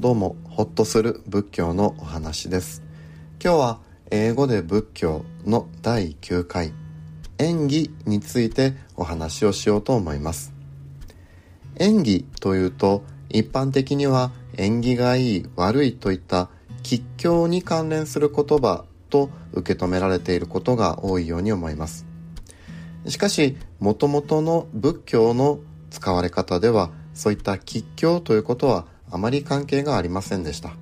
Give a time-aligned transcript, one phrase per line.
[0.00, 2.84] どうもホッとする仏教のお話です。
[3.42, 3.80] 今日は
[4.12, 6.72] 英語で仏教の第9回
[7.38, 10.54] 演技についてお話をしようと思います。
[11.80, 16.48] 演技というと一般的には縁起がいい悪いといった
[16.84, 22.06] 吉祥に関連する言葉と受け止められていることが多いように思います。
[23.08, 25.58] しかしもともとの仏教の
[25.90, 30.72] 使われ方ではそういった吉祥ということはあまり関係がありませんでした。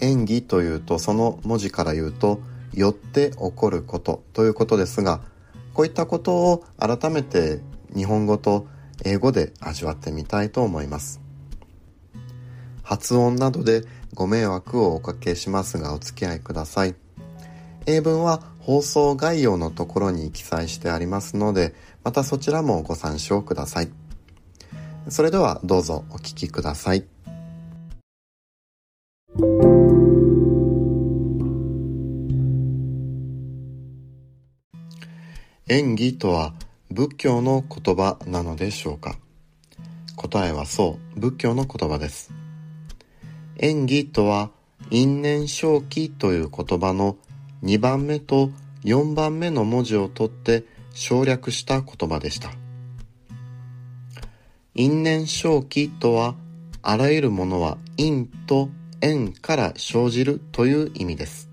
[0.00, 2.40] 演技というとその文字から言うと
[2.72, 5.20] よって起こることということですが
[5.72, 7.60] こういったことを改めて
[7.94, 8.66] 日本語と
[9.04, 11.20] 英語で味わってみたいと思います。
[12.82, 13.82] 発音などで
[14.12, 16.94] ご迷惑をおかけしますがお付き合いください。
[17.86, 23.90] 英文は放送概要のところに記載してありますのでまたそちらもご参照ください。
[25.08, 27.04] それではどうぞお聞きください。
[35.68, 36.52] 演技とは
[36.90, 39.16] 仏教の言葉なのでしょうか？
[40.16, 42.32] 答えはそう仏教の言葉です。
[43.58, 44.50] 演技とは
[44.90, 47.16] 因縁正気という言葉の
[47.62, 48.50] 2番目と
[48.84, 52.50] 4番目の文字を取って省略した言葉でした。
[54.76, 56.34] 因縁正気とは、
[56.82, 61.48] あらゆるものは因と縁から生じるという意味です。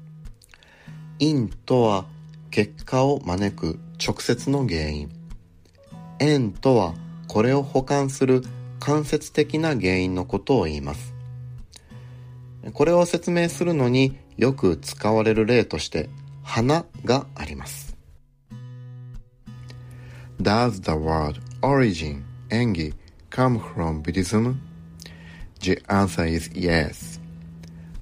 [1.19, 2.05] 因とは
[2.49, 5.11] 結果を招く直接の原因。
[6.17, 6.95] 縁とは
[7.27, 8.41] これを補完する
[8.79, 11.13] 間接的な原因のことを言います。
[12.73, 16.09] これを説明するのによく使われる例として
[16.41, 17.95] 花があります。
[20.41, 22.95] Does the word origin 演技
[23.31, 24.61] come from Buddhism?
[25.61, 27.17] The answer is yes.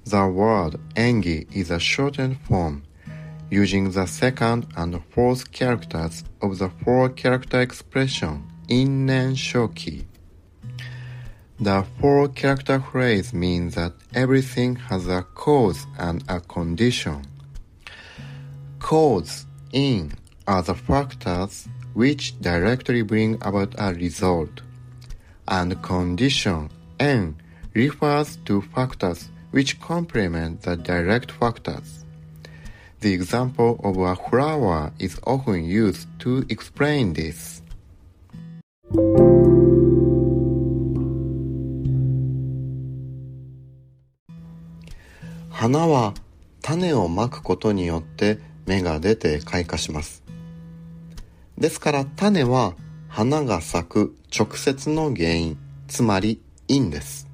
[0.04, 2.84] The word engi is a shortened form
[3.52, 10.06] using the second and fourth characters of the four character expression innen shoki.
[11.60, 17.22] The four character phrase means that everything has a cause and a condition.
[18.80, 20.14] Cause in
[20.48, 24.62] are the factors which directly bring about a result
[25.50, 27.36] and condition N
[27.74, 32.06] refers to factors which complement the direct factors.
[33.02, 37.64] The example of a flower is often used to explain this.
[45.50, 46.14] 花は
[46.62, 50.24] 種をまくことによって芽が出て開花します。
[51.58, 52.76] ですから種は
[53.10, 57.28] 花が咲く直接の原因、つまり因です。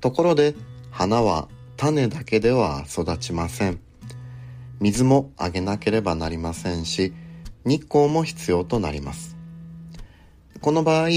[0.00, 0.54] ところで
[0.90, 3.80] 花は種だけでは育ちません。
[4.80, 7.14] 水もあげなければなりませんし、
[7.64, 9.36] 日光も必要となります。
[10.60, 11.08] この場合、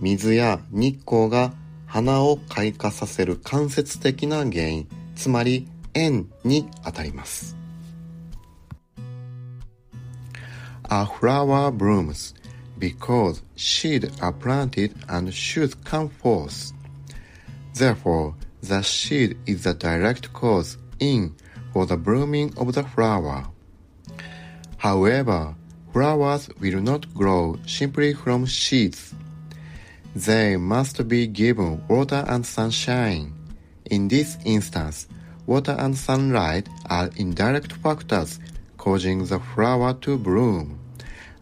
[0.00, 1.52] 水や日光が
[1.86, 7.63] 花を開花させる間接的な原因、つまり縁にあたります。
[10.90, 12.34] A flower blooms
[12.78, 16.72] because seeds are planted and shoots come forth.
[17.74, 21.34] Therefore, the seed is the direct cause in
[21.72, 23.46] for the blooming of the flower.
[24.76, 25.54] However,
[25.92, 29.14] flowers will not grow simply from seeds.
[30.14, 33.32] They must be given water and sunshine.
[33.86, 35.08] In this instance,
[35.46, 38.38] water and sunlight are indirect factors
[38.84, 40.78] causing the flower to bloom.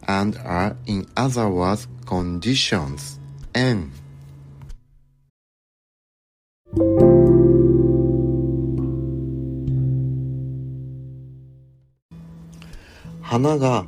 [0.07, 3.19] and are in other words conditions
[3.53, 3.91] N
[13.21, 13.85] 花が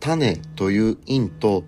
[0.00, 1.64] 種という因と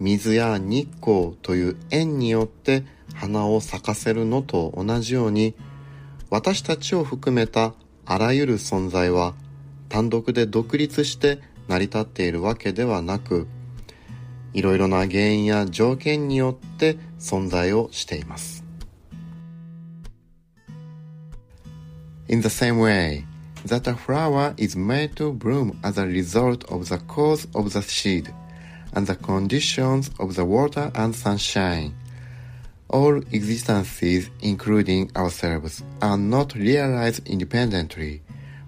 [0.00, 5.54] 水や日光という縁によって花を咲かせるのと同じように
[6.30, 7.74] 私たちを含めた
[8.06, 9.34] あらゆる存在は
[9.94, 11.38] 単独で独立して
[11.68, 13.46] 成り立っているわけではなく
[14.52, 18.64] いろいろな原因や条件によって存在をしています。
[22.26, 23.22] In the same way,
[23.68, 27.80] that a flower is made to bloom as a result of the cause of the
[27.80, 28.34] seed
[28.94, 31.92] and the conditions of the water and sunshine.
[32.88, 38.22] All existences, including ourselves, are not realized independently,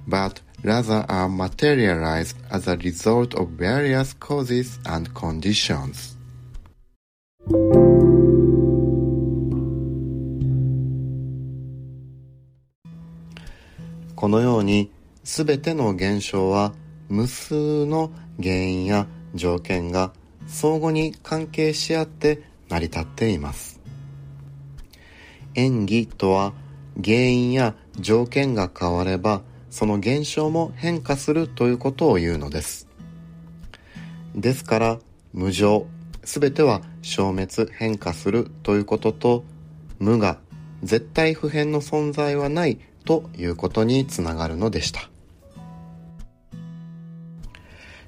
[0.07, 6.17] but rather are materialized as a result of various causes and conditions.
[14.17, 14.91] このように
[15.25, 16.73] すべての現象は
[17.09, 18.11] 無数の
[18.43, 20.13] 原因や条件が
[20.47, 23.81] 相互に関係し合って成り立っています
[25.55, 26.55] 演技とは
[27.05, 29.43] 原因や条件が変われば
[29.77, 32.89] その現象も変化するということを言うのです
[34.35, 34.99] ですから
[35.35, 35.87] 無常
[36.25, 39.45] すべては消滅変化するということと
[39.99, 40.39] 無我
[40.83, 45.11] 絶対不変の存在はないということにつながるのでした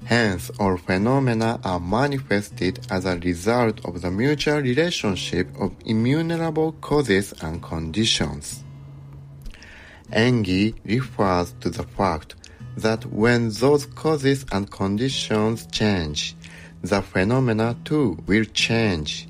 [0.05, 7.31] Hence, all phenomena are manifested as a result of the mutual relationship of immunerable causes
[7.43, 8.63] and conditions.
[10.11, 12.35] Engi refers to the fact
[12.77, 16.35] that when those causes and conditions change,
[16.81, 19.27] the phenomena too will change.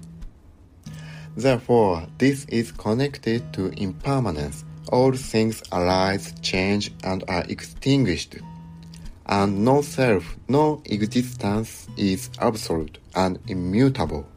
[1.36, 4.64] Therefore, this is connected to impermanence.
[4.92, 8.38] All things arise, change, and are extinguished.
[9.26, 14.28] And no self, no existence is absolute and immutable.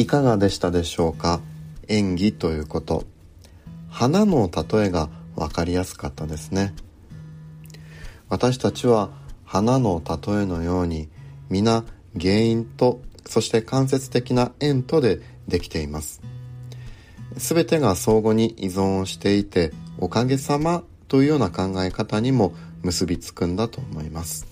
[0.00, 1.42] いかがでしたでしょうか？
[1.86, 3.04] 演技ということ。
[3.90, 6.72] 花の例えが分かりやすかったですね。
[8.30, 9.10] 私たちは
[9.44, 11.10] 花の例えのように
[11.50, 11.84] 皆
[12.18, 16.22] 原因とそして間接的な縁とでできています。
[17.36, 24.46] 全てが相互に依存をしていておかげさまというような考え方にも結びつくんだと思います。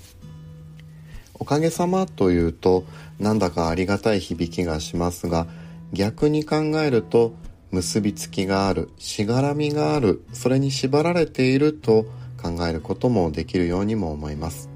[1.39, 2.85] おかげさまというと
[3.19, 5.47] なんだかありがたい響きがしますが
[5.93, 7.33] 逆に考えると
[7.71, 12.07] 結びつきがあるしがらみがあるそれに縛られていると
[12.41, 14.71] 考えることもできるようにも思います。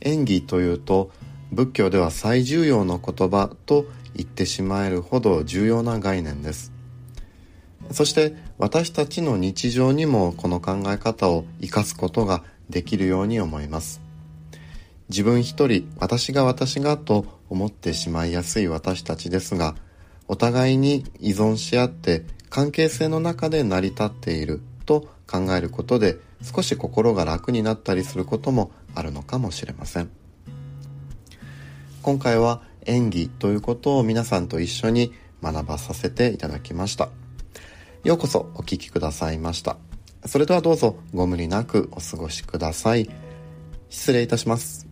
[0.00, 1.10] 演技というと
[1.52, 6.72] 仏教では最重要の言葉と言ってしまえるほど重要な概念です。
[7.92, 14.05] そして私たちの日常にもこの考え方を生かすことができるように思います。
[15.08, 19.76] 自分一人私が私がと思ってしまいやすい私たちですが
[20.28, 30.10] お互いに依存し合って関係性の中で成り立っていると考えることで少し心が楽になったりすることもあるのかもしれません。
[32.02, 35.12] 今回は演技ということを皆さんと一緒に
[35.42, 37.08] 学ばさせていただきました。
[38.04, 39.76] ようこそお聴きくださいました。
[40.24, 43.10] それではどうぞご無理なくお過ごしください。
[43.88, 44.85] 失礼いたします。